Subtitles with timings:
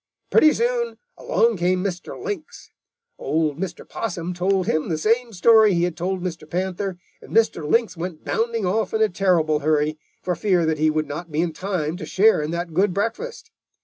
[0.31, 2.19] Pretty soon along came Mr.
[2.19, 2.71] Lynx.
[3.19, 3.87] Old Mr.
[3.87, 6.49] Possum told him the same story he had told Mr.
[6.49, 7.69] Panther, and Mr.
[7.69, 11.41] Lynx went bounding off in a terrible hurry, for fear that he would not be
[11.41, 13.51] in time to share in that good breakfast.